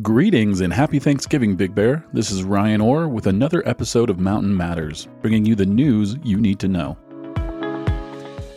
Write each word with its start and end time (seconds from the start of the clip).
Greetings 0.00 0.62
and 0.62 0.72
happy 0.72 0.98
Thanksgiving, 0.98 1.54
Big 1.54 1.74
Bear. 1.74 2.02
This 2.14 2.30
is 2.30 2.44
Ryan 2.44 2.80
Orr 2.80 3.08
with 3.08 3.26
another 3.26 3.62
episode 3.68 4.08
of 4.08 4.18
Mountain 4.18 4.56
Matters, 4.56 5.06
bringing 5.20 5.44
you 5.44 5.54
the 5.54 5.66
news 5.66 6.16
you 6.22 6.38
need 6.38 6.58
to 6.60 6.68
know. 6.68 6.96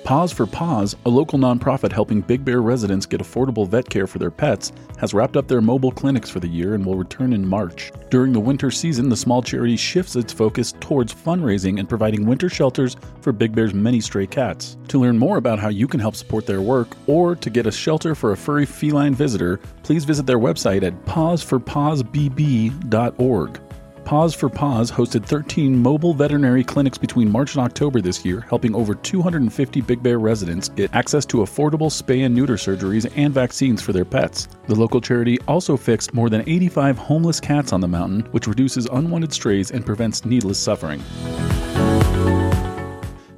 Pause4Paws, 0.05 0.95
a 1.07 1.09
local 1.09 1.39
nonprofit 1.39 1.91
helping 1.91 2.21
Big 2.21 2.45
Bear 2.45 2.61
residents 2.61 3.07
get 3.07 3.21
affordable 3.21 3.67
vet 3.67 3.89
care 3.89 4.05
for 4.05 4.19
their 4.19 4.29
pets, 4.29 4.71
has 4.99 5.15
wrapped 5.15 5.35
up 5.35 5.47
their 5.47 5.61
mobile 5.61 5.91
clinics 5.91 6.29
for 6.29 6.39
the 6.39 6.47
year 6.47 6.75
and 6.75 6.85
will 6.85 6.93
return 6.93 7.33
in 7.33 7.47
March. 7.47 7.91
During 8.11 8.31
the 8.31 8.39
winter 8.39 8.69
season, 8.69 9.09
the 9.09 9.17
small 9.17 9.41
charity 9.41 9.75
shifts 9.75 10.15
its 10.15 10.31
focus 10.31 10.75
towards 10.79 11.11
fundraising 11.11 11.79
and 11.79 11.89
providing 11.89 12.27
winter 12.27 12.49
shelters 12.49 12.95
for 13.21 13.31
Big 13.31 13.55
Bear's 13.55 13.73
many 13.73 13.99
stray 13.99 14.27
cats. 14.27 14.77
To 14.89 14.99
learn 14.99 15.17
more 15.17 15.37
about 15.37 15.57
how 15.57 15.69
you 15.69 15.87
can 15.87 15.99
help 15.99 16.15
support 16.15 16.45
their 16.45 16.61
work 16.61 16.89
or 17.07 17.35
to 17.37 17.49
get 17.49 17.65
a 17.65 17.71
shelter 17.71 18.13
for 18.13 18.31
a 18.31 18.37
furry 18.37 18.67
feline 18.67 19.15
visitor, 19.15 19.59
please 19.81 20.05
visit 20.05 20.27
their 20.27 20.37
website 20.37 20.83
at 20.83 21.03
pawsforpawsbb.org. 21.05 23.64
Pause4Paws 24.05 24.91
hosted 24.91 25.25
13 25.25 25.75
mobile 25.75 26.13
veterinary 26.13 26.63
clinics 26.63 26.95
between 26.95 27.31
March 27.31 27.55
and 27.55 27.65
October 27.65 28.01
this 28.01 28.23
year, 28.23 28.41
helping 28.41 28.75
over 28.75 28.93
250 28.93 29.81
Big 29.81 30.03
Bear 30.03 30.19
residents 30.19 30.69
get 30.69 30.93
access 30.93 31.25
to 31.25 31.37
affordable 31.37 31.89
spay 31.89 32.23
and 32.23 32.35
neuter 32.35 32.53
surgeries 32.53 33.11
and 33.15 33.33
vaccines 33.33 33.81
for 33.81 33.93
their 33.93 34.05
pets. 34.05 34.47
The 34.67 34.75
local 34.75 35.01
charity 35.01 35.39
also 35.47 35.75
fixed 35.75 36.13
more 36.13 36.29
than 36.29 36.41
85 36.41 36.99
homeless 36.99 37.39
cats 37.39 37.73
on 37.73 37.81
the 37.81 37.87
mountain, 37.87 38.21
which 38.31 38.45
reduces 38.45 38.85
unwanted 38.85 39.33
strays 39.33 39.71
and 39.71 39.83
prevents 39.83 40.23
needless 40.23 40.59
suffering. 40.59 41.01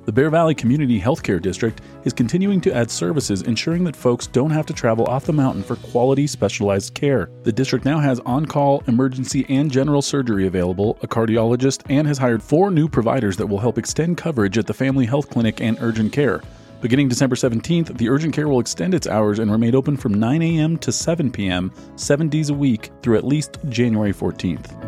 The 0.07 0.13
Bear 0.13 0.29
Valley 0.29 0.55
Community 0.55 1.01
Healthcare 1.01 1.41
District 1.41 1.81
is 2.05 2.13
continuing 2.13 2.61
to 2.61 2.73
add 2.73 2.89
services 2.89 3.41
ensuring 3.41 3.83
that 3.83 3.95
folks 3.97 4.25
don't 4.25 4.51
have 4.51 4.65
to 4.67 4.73
travel 4.73 5.05
off 5.07 5.25
the 5.25 5.33
mountain 5.33 5.63
for 5.63 5.75
quality 5.75 6.27
specialized 6.27 6.93
care. 6.93 7.29
The 7.43 7.51
district 7.51 7.83
now 7.83 7.99
has 7.99 8.21
on 8.21 8.45
call, 8.45 8.81
emergency, 8.87 9.45
and 9.49 9.69
general 9.69 10.01
surgery 10.01 10.47
available, 10.47 10.97
a 11.01 11.09
cardiologist, 11.09 11.83
and 11.89 12.07
has 12.07 12.17
hired 12.17 12.41
four 12.41 12.71
new 12.71 12.87
providers 12.87 13.35
that 13.35 13.47
will 13.47 13.59
help 13.59 13.77
extend 13.77 14.17
coverage 14.17 14.57
at 14.57 14.65
the 14.65 14.73
Family 14.73 15.05
Health 15.05 15.29
Clinic 15.29 15.59
and 15.59 15.77
urgent 15.81 16.13
care. 16.13 16.41
Beginning 16.79 17.09
December 17.09 17.35
17th, 17.35 17.97
the 17.97 18.07
urgent 18.07 18.33
care 18.33 18.47
will 18.47 18.61
extend 18.61 18.93
its 18.93 19.07
hours 19.07 19.39
and 19.39 19.51
remain 19.51 19.75
open 19.75 19.97
from 19.97 20.13
9 20.13 20.41
a.m. 20.41 20.77
to 20.77 20.91
7 20.93 21.29
p.m., 21.29 21.69
seven 21.97 22.29
days 22.29 22.49
a 22.49 22.53
week 22.53 22.91
through 23.01 23.17
at 23.17 23.25
least 23.25 23.57
January 23.67 24.13
14th. 24.13 24.86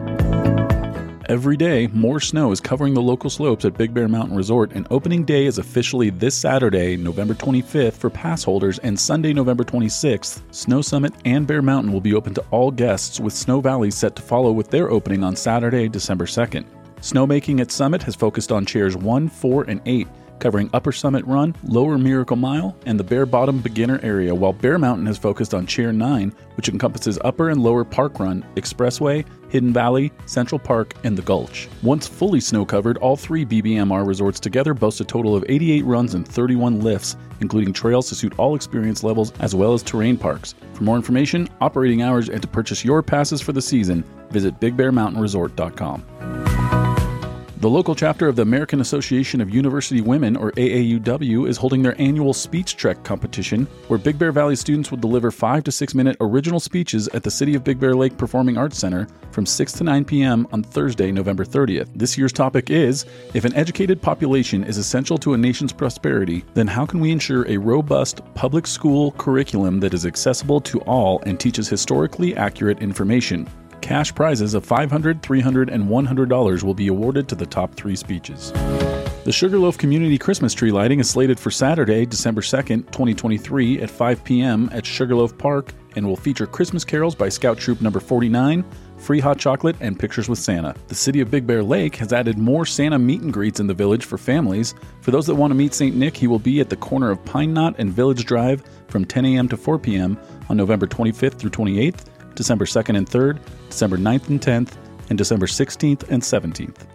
Every 1.30 1.58
day, 1.58 1.86
more 1.94 2.20
snow 2.20 2.52
is 2.52 2.60
covering 2.60 2.96
the 2.96 3.04
local 3.04 3.30
slopes 3.30 3.64
at 3.64 3.78
Big 3.78 3.94
Bear 3.94 4.08
Mountain 4.08 4.36
Resort, 4.36 4.72
and 4.74 4.88
opening 4.90 5.24
day 5.24 5.46
is 5.46 5.60
officially 5.60 6.10
this 6.10 6.34
Saturday, 6.34 6.98
November 6.98 7.36
25th, 7.36 7.94
for 7.94 8.10
pass 8.10 8.44
holders, 8.44 8.80
and 8.80 9.00
Sunday, 9.00 9.32
November 9.32 9.64
26th. 9.64 10.42
Snow 10.50 10.82
Summit 10.82 11.14
and 11.26 11.46
Bear 11.46 11.62
Mountain 11.62 11.94
will 11.94 12.02
be 12.02 12.16
open 12.16 12.34
to 12.34 12.44
all 12.50 12.72
guests, 12.72 13.20
with 13.20 13.32
Snow 13.34 13.62
Valley 13.62 13.92
set 13.92 14.16
to 14.16 14.24
follow 14.24 14.52
with 14.52 14.72
their 14.72 14.90
opening 14.90 15.24
on 15.24 15.36
Saturday, 15.36 15.88
December 15.88 16.26
2nd. 16.26 16.66
Snowmaking 17.02 17.62
at 17.62 17.70
Summit 17.70 18.02
has 18.02 18.16
focused 18.16 18.52
on 18.52 18.66
chairs 18.66 18.98
1, 18.98 19.30
4, 19.30 19.66
and 19.66 19.82
8, 19.86 20.08
covering 20.40 20.70
Upper 20.74 20.92
Summit 20.92 21.26
Run, 21.26 21.56
Lower 21.64 21.98
Miracle 21.98 22.36
Mile, 22.36 22.76
and 22.86 23.00
the 23.00 23.04
Bear 23.04 23.26
Bottom 23.26 23.60
Beginner 23.60 24.00
area, 24.04 24.34
while 24.34 24.54
Bear 24.54 24.78
Mountain 24.78 25.06
has 25.06 25.18
focused 25.18 25.54
on 25.54 25.66
Chair 25.66 25.92
9, 25.92 26.34
which 26.56 26.70
encompasses 26.70 27.20
Upper 27.24 27.50
and 27.50 27.62
Lower 27.62 27.84
Park 27.84 28.20
Run, 28.20 28.46
Expressway, 28.56 29.26
Hidden 29.50 29.74
Valley, 29.74 30.12
Central 30.26 30.60
Park, 30.60 30.94
and 31.04 31.18
the 31.18 31.22
Gulch. 31.22 31.68
Once 31.82 32.08
fully 32.08 32.40
snow 32.40 32.66
covered, 32.66 32.98
all 32.98 33.16
three 33.16 33.46
BBMR 33.46 34.06
resorts 34.06 34.40
together 34.40 34.74
boast 34.74 35.02
a 35.02 35.06
total 35.06 35.36
of 35.36 35.44
88 35.50 35.84
runs 35.86 36.14
and 36.14 36.28
31 36.28 36.82
lifts, 36.82 37.18
including 37.42 37.74
trails 37.74 38.10
to 38.10 38.16
suit 38.16 38.38
all 38.38 38.56
experience 38.56 39.04
levels 39.04 39.34
as 39.40 39.56
well 39.56 39.74
as 39.74 39.84
terrain 39.84 40.18
parks. 40.18 40.56
For 40.74 40.84
more 40.84 40.96
information, 40.96 41.50
operating 41.62 42.02
hours, 42.02 42.30
and 42.30 42.42
to 42.42 42.48
purchase 42.48 42.86
your 42.86 43.02
passes 43.04 43.42
for 43.42 43.52
the 43.52 43.62
season, 43.62 44.04
visit 44.30 44.60
BigBearMountainResort.com. 44.60 46.39
The 47.62 47.70
local 47.70 47.94
chapter 47.94 48.30
of 48.30 48.38
the 48.38 48.42
American 48.42 48.80
Association 48.80 49.42
of 49.42 49.50
University 49.50 50.00
Women, 50.00 50.38
or 50.38 50.54
AAUW, 50.54 51.46
is 51.46 51.58
holding 51.58 51.84
their 51.84 52.00
annual 52.00 52.34
Speech 52.34 52.78
Trek 52.78 53.04
competition, 53.04 53.66
where 53.90 54.00
Big 54.00 54.18
Bear 54.18 54.32
Valley 54.32 54.56
students 54.56 54.92
will 54.92 54.98
deliver 54.98 55.30
five 55.30 55.66
to 55.66 55.72
six 55.74 55.94
minute 55.94 56.16
original 56.22 56.62
speeches 56.62 57.10
at 57.10 57.22
the 57.22 57.30
City 57.30 57.56
of 57.56 57.66
Big 57.66 57.78
Bear 57.78 57.96
Lake 57.96 58.18
Performing 58.18 58.58
Arts 58.58 58.78
Center 58.78 59.10
from 59.32 59.46
6 59.46 59.74
to 59.74 59.84
9 59.84 60.06
p.m. 60.06 60.48
on 60.54 60.64
Thursday, 60.64 61.12
November 61.12 61.44
30th. 61.44 61.90
This 61.94 62.18
year's 62.18 62.32
topic 62.32 62.70
is 62.70 63.06
If 63.34 63.44
an 63.44 63.54
educated 63.56 64.02
population 64.02 64.64
is 64.64 64.78
essential 64.78 65.18
to 65.18 65.34
a 65.34 65.38
nation's 65.38 65.74
prosperity, 65.74 66.46
then 66.54 66.66
how 66.66 66.86
can 66.86 67.02
we 67.02 67.12
ensure 67.12 67.46
a 67.50 67.58
robust 67.58 68.22
public 68.36 68.68
school 68.68 69.12
curriculum 69.18 69.82
that 69.82 69.94
is 69.94 70.06
accessible 70.06 70.62
to 70.62 70.80
all 70.84 71.22
and 71.26 71.38
teaches 71.38 71.68
historically 71.68 72.38
accurate 72.38 72.82
information? 72.82 73.50
Cash 73.90 74.14
prizes 74.14 74.54
of 74.54 74.64
$500, 74.68 75.20
$300, 75.22 75.74
and 75.74 75.86
$100 75.86 76.62
will 76.62 76.76
be 76.76 76.90
awarded 76.90 77.28
to 77.28 77.34
the 77.34 77.48
top 77.48 77.74
three 77.74 77.96
speeches. 77.96 78.52
The 79.24 79.32
Sugarloaf 79.32 79.80
Community 79.80 80.20
Christmas 80.20 80.54
tree 80.54 80.72
lighting 80.72 81.00
is 81.00 81.10
slated 81.10 81.40
for 81.40 81.50
Saturday, 81.50 82.06
December 82.06 82.42
2nd, 82.42 82.86
2023 82.92 83.82
at 83.82 83.90
5 83.90 84.24
p.m. 84.24 84.70
at 84.72 84.86
Sugarloaf 84.86 85.36
Park 85.40 85.74
and 85.96 86.06
will 86.06 86.16
feature 86.16 86.46
Christmas 86.46 86.86
carols 86.86 87.16
by 87.16 87.30
Scout 87.30 87.58
Troop 87.58 87.82
number 87.82 88.00
49, 88.00 88.64
free 88.98 89.20
hot 89.20 89.40
chocolate, 89.40 89.76
and 89.80 89.98
pictures 89.98 90.30
with 90.30 90.38
Santa. 90.38 90.76
The 90.88 90.94
city 90.94 91.20
of 91.20 91.32
Big 91.32 91.48
Bear 91.48 91.64
Lake 91.64 91.96
has 91.96 92.14
added 92.14 92.38
more 92.38 92.68
Santa 92.68 93.00
meet 93.00 93.22
and 93.22 93.34
greets 93.34 93.60
in 93.60 93.66
the 93.66 93.74
village 93.74 94.06
for 94.06 94.20
families. 94.20 94.76
For 95.02 95.10
those 95.10 95.26
that 95.26 95.34
want 95.34 95.50
to 95.50 95.56
meet 95.56 95.74
St. 95.74 95.96
Nick, 95.96 96.16
he 96.16 96.28
will 96.28 96.38
be 96.38 96.60
at 96.60 96.70
the 96.70 96.78
corner 96.78 97.10
of 97.10 97.26
Pine 97.26 97.56
Knot 97.56 97.74
and 97.80 97.92
Village 97.92 98.24
Drive 98.26 98.62
from 98.88 99.04
10 99.04 99.26
a.m. 99.26 99.50
to 99.50 99.58
4 99.58 99.80
p.m. 99.80 100.16
on 100.48 100.58
November 100.58 100.86
25th 100.86 101.40
through 101.40 101.50
28th 101.50 102.06
December 102.40 102.64
2nd 102.64 102.96
and 102.96 103.06
3rd, 103.06 103.38
December 103.70 103.98
9th 103.98 104.30
and 104.30 104.42
10th, 104.42 104.74
and 105.10 105.18
December 105.18 105.46
16th 105.46 106.10
and 106.10 106.22
17th. 106.22 106.88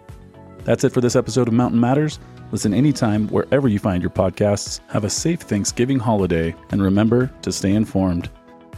That's 0.63 0.83
it 0.83 0.91
for 0.91 1.01
this 1.01 1.15
episode 1.15 1.47
of 1.47 1.53
Mountain 1.53 1.79
Matters. 1.79 2.19
Listen 2.51 2.73
anytime, 2.73 3.27
wherever 3.29 3.67
you 3.67 3.79
find 3.79 4.01
your 4.01 4.11
podcasts. 4.11 4.79
Have 4.89 5.03
a 5.03 5.09
safe 5.09 5.41
Thanksgiving 5.41 5.99
holiday, 5.99 6.55
and 6.71 6.81
remember 6.81 7.31
to 7.41 7.51
stay 7.51 7.73
informed, 7.73 8.29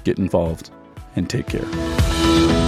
get 0.04 0.18
involved, 0.18 0.72
and 1.16 1.30
take 1.30 1.48
care. 1.48 2.67